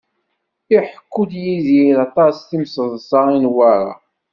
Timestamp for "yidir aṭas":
1.43-2.35